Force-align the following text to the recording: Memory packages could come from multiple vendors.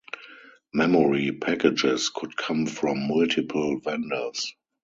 Memory 0.73 1.31
packages 1.33 2.09
could 2.09 2.35
come 2.35 2.65
from 2.65 3.07
multiple 3.07 3.79
vendors. 3.81 4.55